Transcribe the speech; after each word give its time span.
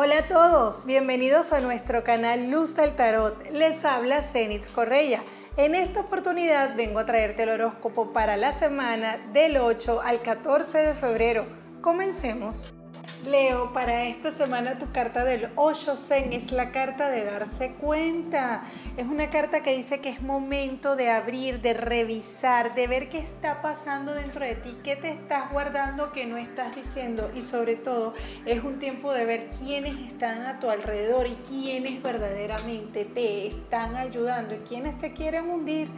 Hola 0.00 0.18
a 0.18 0.28
todos, 0.28 0.86
bienvenidos 0.86 1.52
a 1.52 1.58
nuestro 1.58 2.04
canal 2.04 2.52
Luz 2.52 2.76
del 2.76 2.94
Tarot. 2.94 3.50
Les 3.50 3.84
habla 3.84 4.22
Zenitz 4.22 4.70
Correia. 4.70 5.24
En 5.56 5.74
esta 5.74 6.02
oportunidad 6.02 6.76
vengo 6.76 7.00
a 7.00 7.04
traerte 7.04 7.42
el 7.42 7.48
horóscopo 7.48 8.12
para 8.12 8.36
la 8.36 8.52
semana 8.52 9.18
del 9.32 9.56
8 9.56 10.00
al 10.00 10.22
14 10.22 10.78
de 10.78 10.94
febrero. 10.94 11.46
Comencemos. 11.80 12.77
Leo, 13.24 13.72
para 13.72 14.04
esta 14.04 14.30
semana 14.30 14.78
tu 14.78 14.92
carta 14.92 15.24
del 15.24 15.50
Zen 15.96 16.32
es 16.32 16.52
la 16.52 16.70
carta 16.70 17.10
de 17.10 17.24
darse 17.24 17.72
cuenta. 17.72 18.62
Es 18.96 19.06
una 19.06 19.28
carta 19.28 19.62
que 19.62 19.74
dice 19.74 20.00
que 20.00 20.08
es 20.08 20.22
momento 20.22 20.94
de 20.94 21.10
abrir, 21.10 21.60
de 21.60 21.74
revisar, 21.74 22.74
de 22.74 22.86
ver 22.86 23.08
qué 23.08 23.18
está 23.18 23.60
pasando 23.60 24.14
dentro 24.14 24.44
de 24.44 24.54
ti, 24.54 24.76
qué 24.84 24.94
te 24.94 25.10
estás 25.10 25.50
guardando 25.50 26.12
que 26.12 26.26
no 26.26 26.36
estás 26.36 26.76
diciendo 26.76 27.28
y 27.34 27.42
sobre 27.42 27.74
todo 27.74 28.14
es 28.46 28.62
un 28.62 28.78
tiempo 28.78 29.12
de 29.12 29.24
ver 29.24 29.50
quiénes 29.50 29.98
están 29.98 30.46
a 30.46 30.60
tu 30.60 30.70
alrededor 30.70 31.26
y 31.26 31.34
quiénes 31.48 32.00
verdaderamente 32.02 33.04
te 33.04 33.48
están 33.48 33.96
ayudando 33.96 34.54
y 34.54 34.58
quiénes 34.58 34.96
te 34.96 35.12
quieren 35.12 35.50
hundir. 35.50 35.88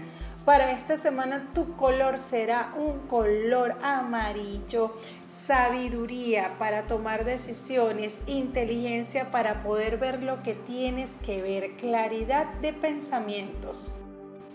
Para 0.45 0.73
esta 0.73 0.97
semana 0.97 1.51
tu 1.55 1.77
color 1.77 2.17
será 2.17 2.73
un 2.75 3.01
color 3.09 3.77
amarillo, 3.83 4.95
sabiduría 5.27 6.57
para 6.59 6.87
tomar 6.87 7.27
decisiones, 7.27 8.23
inteligencia 8.27 9.31
para 9.31 9.61
poder 9.61 9.99
ver 9.99 10.23
lo 10.23 10.43
que 10.43 10.55
tienes 10.55 11.19
que 11.23 11.43
ver, 11.43 11.77
claridad 11.77 12.47
de 12.63 12.73
pensamientos. 12.73 14.03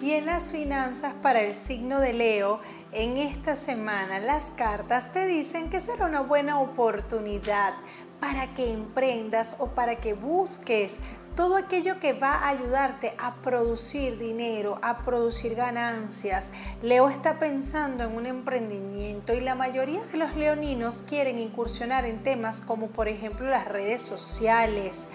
Y 0.01 0.13
en 0.13 0.25
las 0.25 0.51
finanzas 0.51 1.13
para 1.21 1.41
el 1.41 1.53
signo 1.53 1.99
de 1.99 2.13
Leo, 2.13 2.59
en 2.91 3.17
esta 3.17 3.55
semana 3.55 4.19
las 4.19 4.51
cartas 4.51 5.13
te 5.13 5.25
dicen 5.27 5.69
que 5.69 5.79
será 5.79 6.07
una 6.07 6.21
buena 6.21 6.59
oportunidad 6.59 7.75
para 8.25 8.55
que 8.55 8.73
emprendas 8.73 9.55
o 9.59 9.67
para 9.67 9.97
que 9.97 10.15
busques 10.15 10.99
todo 11.35 11.57
aquello 11.57 11.99
que 11.99 12.13
va 12.13 12.33
a 12.33 12.47
ayudarte 12.49 13.13
a 13.19 13.35
producir 13.35 14.17
dinero, 14.17 14.79
a 14.81 15.03
producir 15.03 15.53
ganancias. 15.53 16.51
Leo 16.81 17.07
está 17.07 17.37
pensando 17.37 18.03
en 18.03 18.17
un 18.17 18.25
emprendimiento 18.25 19.31
y 19.35 19.41
la 19.41 19.53
mayoría 19.53 20.01
de 20.11 20.17
los 20.17 20.35
leoninos 20.35 21.03
quieren 21.03 21.37
incursionar 21.37 22.05
en 22.05 22.23
temas 22.23 22.61
como 22.61 22.87
por 22.87 23.07
ejemplo 23.07 23.47
las 23.47 23.67
redes 23.67 24.01
sociales, 24.01 25.07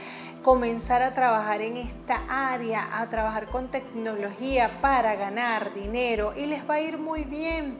comenzar 0.44 1.02
a 1.02 1.12
trabajar 1.12 1.62
en 1.62 1.78
esta 1.78 2.22
área, 2.28 3.00
a 3.00 3.08
trabajar 3.08 3.48
con 3.48 3.72
tecnología 3.72 4.80
para 4.80 5.16
ganar 5.16 5.74
dinero 5.74 6.32
y 6.36 6.46
les 6.46 6.68
va 6.70 6.74
a 6.74 6.80
ir 6.80 6.96
muy 6.96 7.24
bien. 7.24 7.76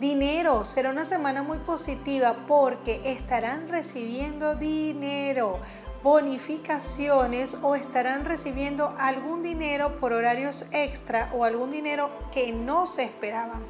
Dinero, 0.00 0.64
será 0.64 0.88
una 0.88 1.04
semana 1.04 1.42
muy 1.42 1.58
positiva 1.58 2.46
porque 2.48 3.02
estarán 3.04 3.68
recibiendo 3.68 4.54
dinero 4.54 5.60
bonificaciones 6.02 7.58
o 7.62 7.74
estarán 7.74 8.24
recibiendo 8.24 8.94
algún 8.96 9.42
dinero 9.42 10.00
por 10.00 10.14
horarios 10.14 10.64
extra 10.72 11.30
o 11.34 11.44
algún 11.44 11.70
dinero 11.70 12.10
que 12.32 12.50
no 12.50 12.86
se 12.86 13.04
esperaban. 13.04 13.66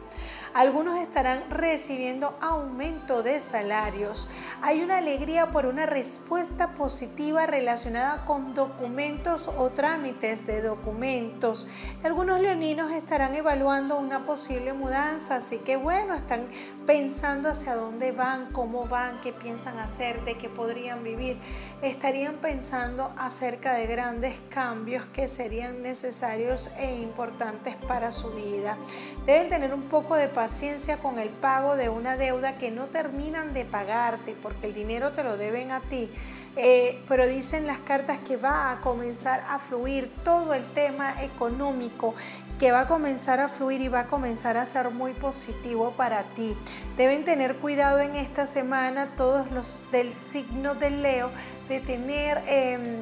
Algunos 0.52 0.98
estarán 0.98 1.48
recibiendo 1.48 2.36
aumento 2.40 3.22
de 3.22 3.40
salarios. 3.40 4.28
Hay 4.62 4.82
una 4.82 4.98
alegría 4.98 5.52
por 5.52 5.66
una 5.66 5.86
respuesta 5.86 6.74
positiva 6.74 7.46
relacionada 7.46 8.24
con 8.24 8.52
documentos 8.52 9.46
o 9.46 9.70
trámites 9.70 10.46
de 10.48 10.60
documentos. 10.60 11.68
Algunos 12.02 12.40
leoninos 12.40 12.90
estarán 12.90 13.34
evaluando 13.36 13.96
una 13.96 14.26
posible 14.26 14.72
mudanza, 14.72 15.36
así 15.36 15.58
que 15.58 15.76
bueno, 15.76 16.14
están 16.14 16.48
pensando 16.90 17.50
hacia 17.50 17.76
dónde 17.76 18.10
van, 18.10 18.50
cómo 18.50 18.84
van, 18.84 19.20
qué 19.20 19.32
piensan 19.32 19.78
hacer, 19.78 20.24
de 20.24 20.36
qué 20.36 20.48
podrían 20.48 21.04
vivir. 21.04 21.38
Estarían 21.82 22.38
pensando 22.38 23.12
acerca 23.16 23.74
de 23.74 23.86
grandes 23.86 24.42
cambios 24.48 25.06
que 25.06 25.28
serían 25.28 25.82
necesarios 25.82 26.72
e 26.78 26.96
importantes 26.96 27.76
para 27.76 28.10
su 28.10 28.32
vida. 28.32 28.76
Deben 29.24 29.48
tener 29.48 29.72
un 29.72 29.84
poco 29.84 30.16
de 30.16 30.26
paciencia 30.26 30.96
con 30.96 31.20
el 31.20 31.28
pago 31.28 31.76
de 31.76 31.88
una 31.90 32.16
deuda 32.16 32.58
que 32.58 32.72
no 32.72 32.86
terminan 32.86 33.54
de 33.54 33.64
pagarte 33.64 34.34
porque 34.42 34.66
el 34.66 34.74
dinero 34.74 35.12
te 35.12 35.22
lo 35.22 35.36
deben 35.36 35.70
a 35.70 35.78
ti. 35.82 36.10
Eh, 36.56 37.00
pero 37.06 37.28
dicen 37.28 37.66
las 37.66 37.78
cartas 37.78 38.18
que 38.18 38.36
va 38.36 38.72
a 38.72 38.80
comenzar 38.80 39.44
a 39.48 39.60
fluir 39.60 40.10
todo 40.24 40.52
el 40.52 40.64
tema 40.72 41.22
económico 41.22 42.14
que 42.60 42.72
va 42.72 42.80
a 42.80 42.86
comenzar 42.86 43.40
a 43.40 43.48
fluir 43.48 43.80
y 43.80 43.88
va 43.88 44.00
a 44.00 44.06
comenzar 44.06 44.58
a 44.58 44.66
ser 44.66 44.90
muy 44.90 45.14
positivo 45.14 45.94
para 45.96 46.24
ti. 46.34 46.54
Deben 46.98 47.24
tener 47.24 47.56
cuidado 47.56 48.00
en 48.00 48.16
esta 48.16 48.46
semana 48.46 49.16
todos 49.16 49.50
los 49.50 49.82
del 49.90 50.12
signo 50.12 50.74
del 50.74 51.00
Leo 51.00 51.30
de 51.70 51.80
tener 51.80 52.42
em, 52.46 53.00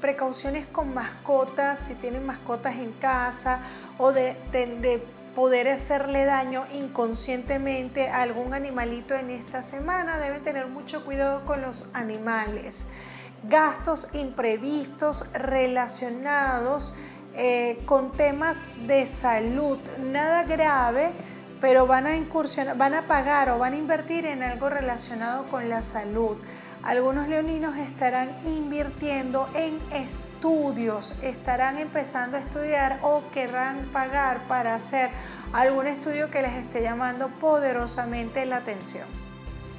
precauciones 0.00 0.64
con 0.66 0.94
mascotas, 0.94 1.80
si 1.80 1.96
tienen 1.96 2.24
mascotas 2.24 2.76
en 2.76 2.92
casa 2.92 3.60
o 3.98 4.10
de 4.12 4.36
poder 5.36 5.68
hacerle 5.68 6.24
daño 6.24 6.64
inconscientemente 6.72 8.08
a 8.08 8.22
algún 8.22 8.54
animalito 8.54 9.14
en 9.14 9.28
esta 9.28 9.62
semana. 9.62 10.16
Deben 10.16 10.40
tener 10.40 10.66
mucho 10.66 11.04
cuidado 11.04 11.44
con 11.44 11.60
los 11.60 11.90
animales. 11.92 12.86
Gastos 13.42 14.14
imprevistos 14.14 15.30
relacionados 15.34 16.94
eh, 17.34 17.82
con 17.84 18.16
temas 18.16 18.62
de 18.86 19.04
salud, 19.04 19.78
nada 20.00 20.44
grave, 20.44 21.12
pero 21.60 21.86
van 21.86 22.06
a 22.06 22.16
incursionar, 22.16 22.78
van 22.78 22.94
a 22.94 23.06
pagar 23.06 23.50
o 23.50 23.58
van 23.58 23.74
a 23.74 23.76
invertir 23.76 24.24
en 24.24 24.42
algo 24.42 24.70
relacionado 24.70 25.44
con 25.48 25.68
la 25.68 25.82
salud. 25.82 26.38
Algunos 26.86 27.26
leoninos 27.26 27.76
estarán 27.78 28.38
invirtiendo 28.46 29.48
en 29.56 29.76
estudios, 29.92 31.16
estarán 31.20 31.78
empezando 31.78 32.36
a 32.36 32.40
estudiar 32.40 33.00
o 33.02 33.24
querrán 33.34 33.86
pagar 33.92 34.46
para 34.46 34.76
hacer 34.76 35.10
algún 35.52 35.88
estudio 35.88 36.30
que 36.30 36.42
les 36.42 36.52
esté 36.52 36.82
llamando 36.82 37.26
poderosamente 37.40 38.46
la 38.46 38.58
atención. 38.58 39.08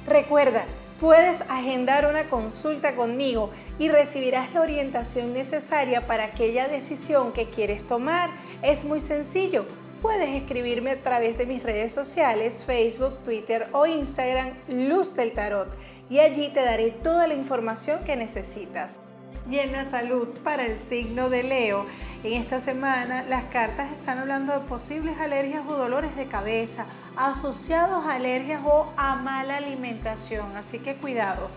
Recuerda, 0.06 0.66
puedes 1.00 1.40
agendar 1.48 2.04
una 2.04 2.28
consulta 2.28 2.94
conmigo 2.94 3.52
y 3.78 3.88
recibirás 3.88 4.52
la 4.52 4.60
orientación 4.60 5.32
necesaria 5.32 6.06
para 6.06 6.24
aquella 6.24 6.68
decisión 6.68 7.32
que 7.32 7.48
quieres 7.48 7.86
tomar. 7.86 8.28
Es 8.60 8.84
muy 8.84 9.00
sencillo 9.00 9.64
puedes 10.00 10.28
escribirme 10.30 10.92
a 10.92 11.02
través 11.02 11.38
de 11.38 11.46
mis 11.46 11.62
redes 11.62 11.92
sociales, 11.92 12.64
Facebook, 12.66 13.18
Twitter 13.22 13.68
o 13.72 13.86
Instagram, 13.86 14.52
Luz 14.68 15.14
del 15.14 15.32
Tarot, 15.32 15.76
y 16.10 16.20
allí 16.20 16.48
te 16.48 16.64
daré 16.64 16.90
toda 16.90 17.26
la 17.26 17.34
información 17.34 18.02
que 18.04 18.16
necesitas. 18.16 19.00
Bien, 19.46 19.72
la 19.72 19.84
salud 19.84 20.28
para 20.42 20.64
el 20.64 20.76
signo 20.78 21.28
de 21.28 21.42
Leo. 21.42 21.86
En 22.24 22.32
esta 22.32 22.60
semana 22.60 23.22
las 23.22 23.44
cartas 23.44 23.92
están 23.92 24.18
hablando 24.18 24.52
de 24.52 24.60
posibles 24.60 25.18
alergias 25.18 25.62
o 25.68 25.74
dolores 25.74 26.16
de 26.16 26.26
cabeza 26.26 26.86
asociados 27.16 28.06
a 28.06 28.14
alergias 28.14 28.62
o 28.64 28.90
a 28.96 29.16
mala 29.16 29.56
alimentación, 29.56 30.56
así 30.56 30.78
que 30.78 30.96
cuidado. 30.96 31.50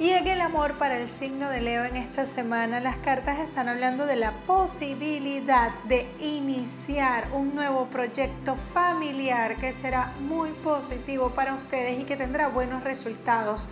Y 0.00 0.10
en 0.10 0.26
el 0.26 0.40
amor 0.40 0.74
para 0.76 0.98
el 0.98 1.06
signo 1.06 1.48
de 1.50 1.60
Leo 1.60 1.84
en 1.84 1.94
esta 1.96 2.26
semana, 2.26 2.80
las 2.80 2.98
cartas 2.98 3.38
están 3.38 3.68
hablando 3.68 4.06
de 4.06 4.16
la 4.16 4.32
posibilidad 4.32 5.70
de 5.84 6.08
iniciar 6.18 7.28
un 7.32 7.54
nuevo 7.54 7.86
proyecto 7.86 8.56
familiar 8.56 9.54
que 9.56 9.72
será 9.72 10.12
muy 10.18 10.50
positivo 10.50 11.30
para 11.30 11.54
ustedes 11.54 12.00
y 12.00 12.04
que 12.04 12.16
tendrá 12.16 12.48
buenos 12.48 12.82
resultados. 12.82 13.68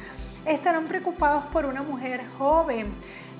Estarán 0.47 0.87
preocupados 0.87 1.45
por 1.47 1.67
una 1.67 1.83
mujer 1.83 2.25
joven, 2.39 2.95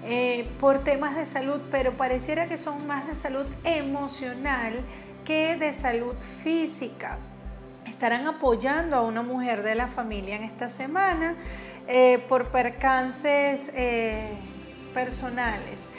eh, 0.05 0.49
por 0.59 0.83
temas 0.83 1.15
de 1.15 1.25
salud, 1.25 1.61
pero 1.71 1.97
pareciera 1.97 2.49
que 2.49 2.59
son 2.59 2.85
más 2.89 3.07
de 3.07 3.15
salud 3.15 3.47
emocional 3.63 4.75
que 5.25 5.55
de 5.55 5.73
salud 5.73 6.17
física. 6.21 7.19
Estarán 7.87 8.27
apoyando 8.27 8.97
a 8.97 9.03
una 9.03 9.23
mujer 9.23 9.63
de 9.63 9.77
la 9.77 9.87
familia 9.87 10.35
en 10.35 10.43
esta 10.43 10.67
semana 10.69 11.37
eh, 11.89 12.25
por 12.29 12.49
percances 12.49 13.73
eh, 13.75 14.37
personales. 14.95 15.91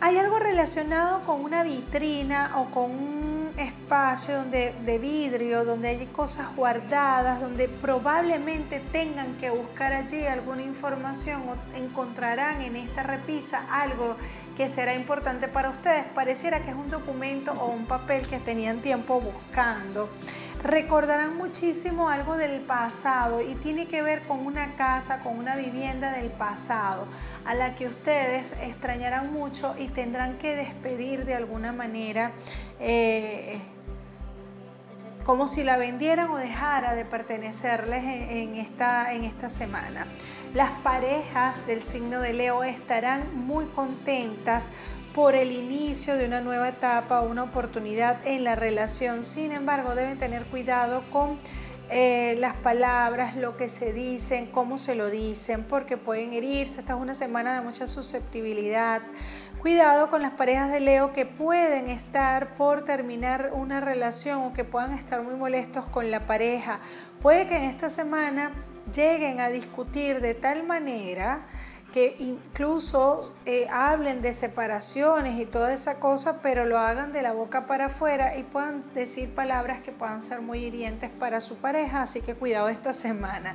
Hay 0.00 0.16
algo 0.16 0.38
relacionado 0.38 1.24
con 1.24 1.42
una 1.42 1.62
vitrina 1.62 2.52
o 2.56 2.70
con 2.70 2.90
un 2.90 3.47
espacio 3.58 4.36
donde, 4.36 4.74
de 4.84 4.98
vidrio, 4.98 5.64
donde 5.64 5.88
hay 5.88 6.06
cosas 6.06 6.54
guardadas, 6.56 7.40
donde 7.40 7.68
probablemente 7.68 8.80
tengan 8.92 9.34
que 9.36 9.50
buscar 9.50 9.92
allí 9.92 10.26
alguna 10.26 10.62
información 10.62 11.42
o 11.48 11.76
encontrarán 11.76 12.60
en 12.62 12.76
esta 12.76 13.02
repisa 13.02 13.66
algo 13.70 14.16
que 14.56 14.68
será 14.68 14.94
importante 14.94 15.48
para 15.48 15.70
ustedes. 15.70 16.04
Pareciera 16.14 16.62
que 16.62 16.70
es 16.70 16.76
un 16.76 16.90
documento 16.90 17.52
o 17.52 17.68
un 17.68 17.86
papel 17.86 18.26
que 18.26 18.38
tenían 18.38 18.80
tiempo 18.80 19.20
buscando 19.20 20.08
recordarán 20.62 21.36
muchísimo 21.36 22.08
algo 22.08 22.36
del 22.36 22.60
pasado 22.60 23.40
y 23.40 23.54
tiene 23.54 23.86
que 23.86 24.02
ver 24.02 24.22
con 24.22 24.44
una 24.44 24.74
casa, 24.74 25.20
con 25.20 25.38
una 25.38 25.56
vivienda 25.56 26.12
del 26.12 26.30
pasado, 26.30 27.06
a 27.44 27.54
la 27.54 27.74
que 27.74 27.86
ustedes 27.86 28.54
extrañarán 28.62 29.32
mucho 29.32 29.74
y 29.78 29.88
tendrán 29.88 30.38
que 30.38 30.56
despedir 30.56 31.24
de 31.24 31.34
alguna 31.34 31.72
manera. 31.72 32.32
Eh, 32.80 33.47
como 35.28 35.46
si 35.46 35.62
la 35.62 35.76
vendieran 35.76 36.30
o 36.30 36.38
dejara 36.38 36.94
de 36.94 37.04
pertenecerles 37.04 38.02
en, 38.02 38.54
esta, 38.54 39.12
en 39.12 39.24
esta 39.24 39.50
semana. 39.50 40.06
Las 40.54 40.70
parejas 40.80 41.66
del 41.66 41.82
signo 41.82 42.22
de 42.22 42.32
Leo 42.32 42.64
estarán 42.64 43.46
muy 43.46 43.66
contentas 43.66 44.70
por 45.14 45.34
el 45.34 45.52
inicio 45.52 46.16
de 46.16 46.24
una 46.24 46.40
nueva 46.40 46.68
etapa, 46.68 47.20
una 47.20 47.42
oportunidad 47.42 48.26
en 48.26 48.42
la 48.42 48.56
relación. 48.56 49.22
Sin 49.22 49.52
embargo, 49.52 49.94
deben 49.94 50.16
tener 50.16 50.46
cuidado 50.46 51.04
con 51.10 51.38
eh, 51.90 52.36
las 52.38 52.54
palabras, 52.54 53.36
lo 53.36 53.56
que 53.56 53.68
se 53.68 53.92
dicen, 53.92 54.46
cómo 54.46 54.78
se 54.78 54.94
lo 54.94 55.10
dicen, 55.10 55.64
porque 55.64 55.96
pueden 55.96 56.32
herirse. 56.32 56.80
Esta 56.80 56.94
es 56.94 57.00
una 57.00 57.14
semana 57.14 57.54
de 57.54 57.60
mucha 57.62 57.86
susceptibilidad. 57.86 59.02
Cuidado 59.60 60.08
con 60.08 60.22
las 60.22 60.32
parejas 60.32 60.70
de 60.70 60.80
Leo 60.80 61.12
que 61.12 61.26
pueden 61.26 61.88
estar 61.88 62.54
por 62.54 62.84
terminar 62.84 63.50
una 63.54 63.80
relación 63.80 64.42
o 64.42 64.52
que 64.52 64.64
puedan 64.64 64.92
estar 64.92 65.22
muy 65.22 65.34
molestos 65.34 65.86
con 65.86 66.10
la 66.10 66.26
pareja. 66.26 66.78
Puede 67.20 67.46
que 67.46 67.56
en 67.56 67.64
esta 67.64 67.90
semana 67.90 68.52
lleguen 68.94 69.40
a 69.40 69.48
discutir 69.48 70.20
de 70.20 70.34
tal 70.34 70.62
manera 70.64 71.46
que 71.92 72.16
incluso 72.18 73.34
eh, 73.46 73.66
hablen 73.70 74.20
de 74.20 74.32
separaciones 74.32 75.40
y 75.40 75.46
toda 75.46 75.72
esa 75.72 75.98
cosa, 75.98 76.40
pero 76.42 76.66
lo 76.66 76.78
hagan 76.78 77.12
de 77.12 77.22
la 77.22 77.32
boca 77.32 77.66
para 77.66 77.86
afuera 77.86 78.36
y 78.36 78.42
puedan 78.42 78.82
decir 78.94 79.34
palabras 79.34 79.80
que 79.80 79.90
puedan 79.90 80.22
ser 80.22 80.42
muy 80.42 80.64
hirientes 80.64 81.10
para 81.10 81.40
su 81.40 81.56
pareja, 81.56 82.02
así 82.02 82.20
que 82.20 82.34
cuidado 82.34 82.68
esta 82.68 82.92
semana. 82.92 83.54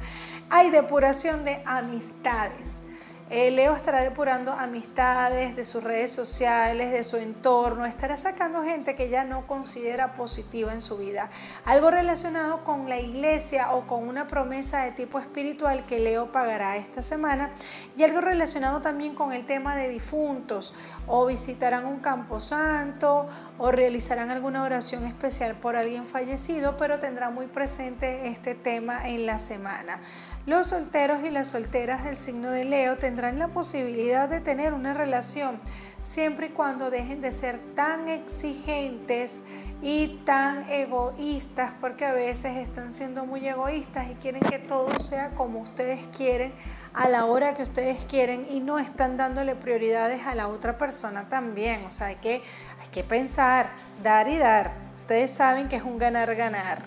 Hay 0.49 0.71
depuración 0.71 1.45
de 1.45 1.61
amistades. 1.65 2.81
Eh, 3.29 3.51
Leo 3.51 3.73
estará 3.73 4.01
depurando 4.01 4.51
amistades 4.51 5.55
de 5.55 5.63
sus 5.63 5.83
redes 5.83 6.11
sociales, 6.11 6.91
de 6.91 7.03
su 7.03 7.17
entorno, 7.17 7.85
estará 7.85 8.17
sacando 8.17 8.61
gente 8.63 8.95
que 8.95 9.09
ya 9.09 9.23
no 9.23 9.47
considera 9.47 10.13
positiva 10.13 10.73
en 10.73 10.81
su 10.81 10.97
vida. 10.97 11.29
Algo 11.63 11.89
relacionado 11.89 12.63
con 12.65 12.89
la 12.89 12.99
iglesia 12.99 13.71
o 13.73 13.87
con 13.87 14.07
una 14.07 14.27
promesa 14.27 14.83
de 14.83 14.91
tipo 14.91 15.19
espiritual 15.19 15.85
que 15.85 15.99
Leo 15.99 16.31
pagará 16.31 16.75
esta 16.75 17.01
semana 17.01 17.51
y 17.97 18.03
algo 18.03 18.19
relacionado 18.19 18.81
también 18.81 19.15
con 19.15 19.31
el 19.31 19.45
tema 19.45 19.75
de 19.77 19.87
difuntos 19.87 20.75
o 21.07 21.25
visitarán 21.25 21.85
un 21.85 21.99
campo 21.99 22.41
santo 22.41 23.25
o 23.57 23.71
realizarán 23.71 24.31
alguna 24.31 24.63
oración 24.63 25.05
especial 25.05 25.55
por 25.55 25.77
alguien 25.77 26.05
fallecido, 26.05 26.75
pero 26.75 26.99
tendrá 26.99 27.29
muy 27.29 27.47
presente 27.47 28.27
este 28.27 28.53
tema 28.53 29.07
en 29.07 29.25
la 29.25 29.39
semana. 29.39 30.01
Los 30.45 30.67
solteros 30.67 31.23
y 31.23 31.29
las 31.29 31.47
solteras 31.47 32.03
del 32.03 32.17
signo 32.17 32.49
de 32.49 32.65
Leo 32.65 32.97
tendrán 32.97 33.39
la 33.39 33.47
posibilidad 33.47 34.27
de 34.27 34.41
tener 34.41 34.73
una 34.73 34.93
relación 34.93 35.61
siempre 36.01 36.47
y 36.47 36.49
cuando 36.49 36.91
dejen 36.91 37.21
de 37.21 37.31
ser 37.31 37.59
tan 37.75 38.09
exigentes 38.09 39.45
y 39.81 40.21
tan 40.25 40.69
egoístas, 40.69 41.71
porque 41.79 42.03
a 42.03 42.11
veces 42.11 42.57
están 42.57 42.91
siendo 42.91 43.25
muy 43.25 43.47
egoístas 43.47 44.09
y 44.11 44.15
quieren 44.15 44.41
que 44.41 44.59
todo 44.59 44.99
sea 44.99 45.29
como 45.29 45.61
ustedes 45.61 46.07
quieren, 46.07 46.53
a 46.93 47.07
la 47.07 47.25
hora 47.25 47.53
que 47.53 47.63
ustedes 47.63 48.03
quieren 48.03 48.45
y 48.49 48.59
no 48.59 48.79
están 48.79 49.15
dándole 49.15 49.55
prioridades 49.55 50.27
a 50.27 50.35
la 50.35 50.49
otra 50.49 50.77
persona 50.77 51.29
también. 51.29 51.85
O 51.85 51.89
sea, 51.89 52.07
hay 52.07 52.17
que, 52.17 52.41
hay 52.81 52.87
que 52.91 53.05
pensar, 53.05 53.69
dar 54.03 54.27
y 54.27 54.37
dar. 54.37 54.73
Ustedes 54.97 55.31
saben 55.31 55.69
que 55.69 55.77
es 55.77 55.83
un 55.83 55.97
ganar-ganar. 55.97 56.83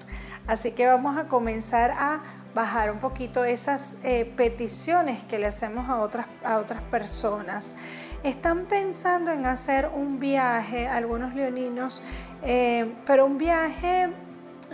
Así 0.46 0.72
que 0.72 0.86
vamos 0.86 1.16
a 1.16 1.26
comenzar 1.26 1.90
a 1.92 2.22
bajar 2.56 2.90
un 2.90 3.00
poquito 3.00 3.44
esas 3.44 3.98
eh, 4.02 4.24
peticiones 4.24 5.22
que 5.24 5.38
le 5.38 5.44
hacemos 5.44 5.90
a 5.90 6.00
otras, 6.00 6.26
a 6.42 6.56
otras 6.56 6.80
personas. 6.84 7.76
Están 8.24 8.64
pensando 8.64 9.30
en 9.30 9.44
hacer 9.44 9.90
un 9.94 10.18
viaje, 10.18 10.88
algunos 10.88 11.34
leoninos, 11.34 12.02
eh, 12.42 12.94
pero 13.04 13.26
un 13.26 13.36
viaje 13.36 14.08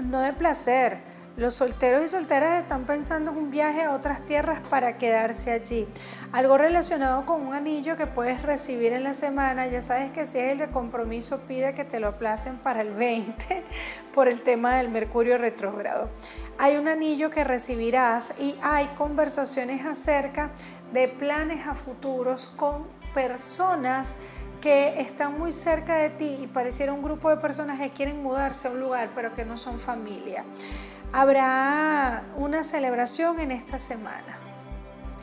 no 0.01 0.21
de 0.21 0.33
placer. 0.33 1.01
Los 1.37 1.55
solteros 1.55 2.05
y 2.05 2.09
solteras 2.09 2.63
están 2.63 2.85
pensando 2.85 3.31
en 3.31 3.39
un 3.39 3.51
viaje 3.51 3.83
a 3.83 3.93
otras 3.93 4.27
tierras 4.27 4.61
para 4.69 4.99
quedarse 4.99 5.51
allí. 5.51 5.89
Algo 6.31 6.59
relacionado 6.59 7.25
con 7.25 7.47
un 7.47 7.55
anillo 7.55 7.97
que 7.97 8.07
puedes 8.07 8.43
recibir 8.43 8.93
en 8.93 9.03
la 9.03 9.15
semana. 9.15 9.67
Ya 9.67 9.81
sabes 9.81 10.13
que 10.13 10.27
si 10.27 10.39
es 10.39 10.53
el 10.53 10.59
de 10.59 10.71
compromiso, 10.71 11.41
pide 11.49 11.75
que 11.75 11.85
te 11.85 12.01
lo 12.01 12.09
aplacen 12.09 12.59
para 12.59 12.83
el 12.83 12.93
20 12.95 13.65
por 14.13 14.29
el 14.29 14.43
tema 14.43 14.77
del 14.77 14.91
Mercurio 14.91 15.39
retrógrado 15.39 16.11
hay 16.59 16.77
un 16.77 16.87
anillo 16.87 17.31
que 17.31 17.45
recibirás 17.45 18.35
y 18.39 18.57
hay 18.63 18.87
conversaciones 18.97 19.85
acerca 19.85 20.53
de 20.93 21.09
planes 21.09 21.67
a 21.67 21.75
futuros 21.75 22.49
con 22.49 22.87
personas 23.15 24.19
que 24.63 25.01
están 25.01 25.39
muy 25.39 25.51
cerca 25.51 25.97
de 25.97 26.09
ti 26.09 26.39
y 26.41 26.47
pareciera 26.47 26.93
un 26.93 27.03
grupo 27.03 27.29
de 27.29 27.37
personas 27.37 27.81
que 27.81 27.91
quieren 27.91 28.23
mudarse 28.23 28.69
a 28.69 28.71
un 28.71 28.81
lugar 28.81 29.11
pero 29.15 29.35
que 29.35 29.45
no 29.45 29.57
son 29.59 29.79
familia. 29.79 30.45
Habrá 31.13 32.25
una 32.37 32.63
celebración 32.63 33.41
en 33.41 33.51
esta 33.51 33.79
semana. 33.79 34.39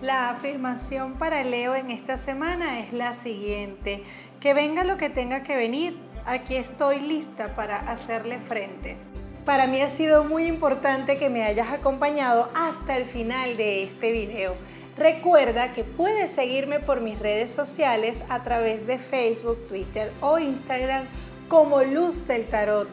La 0.01 0.29
afirmación 0.29 1.13
para 1.13 1.43
Leo 1.43 1.73
en 1.73 1.89
esta 1.89 2.17
semana 2.17 2.79
es 2.79 2.93
la 2.93 3.13
siguiente, 3.13 4.03
que 4.39 4.53
venga 4.53 4.83
lo 4.83 4.97
que 4.97 5.09
tenga 5.09 5.41
que 5.41 5.55
venir, 5.55 5.97
aquí 6.25 6.55
estoy 6.55 6.99
lista 6.99 7.55
para 7.55 7.79
hacerle 7.79 8.39
frente. 8.39 8.97
Para 9.45 9.67
mí 9.67 9.81
ha 9.81 9.89
sido 9.89 10.25
muy 10.25 10.45
importante 10.45 11.17
que 11.17 11.29
me 11.29 11.43
hayas 11.43 11.71
acompañado 11.71 12.51
hasta 12.55 12.95
el 12.95 13.05
final 13.05 13.57
de 13.57 13.83
este 13.83 14.11
video. 14.11 14.55
Recuerda 14.97 15.73
que 15.73 15.83
puedes 15.83 16.31
seguirme 16.31 16.79
por 16.79 17.01
mis 17.01 17.19
redes 17.19 17.51
sociales 17.51 18.23
a 18.29 18.43
través 18.43 18.85
de 18.85 18.97
Facebook, 18.97 19.67
Twitter 19.67 20.11
o 20.21 20.39
Instagram 20.39 21.05
como 21.47 21.81
Luz 21.83 22.27
del 22.27 22.47
Tarot. 22.47 22.87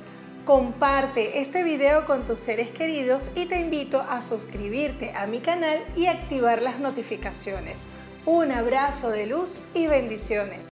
Comparte 0.44 1.40
este 1.40 1.64
video 1.64 2.06
con 2.06 2.24
tus 2.24 2.38
seres 2.38 2.70
queridos 2.70 3.32
y 3.34 3.46
te 3.46 3.58
invito 3.58 4.00
a 4.00 4.20
suscribirte 4.20 5.12
a 5.16 5.26
mi 5.26 5.40
canal 5.40 5.80
y 5.96 6.06
activar 6.06 6.62
las 6.62 6.78
notificaciones. 6.78 7.88
Un 8.24 8.52
abrazo 8.52 9.10
de 9.10 9.26
luz 9.26 9.60
y 9.74 9.88
bendiciones. 9.88 10.64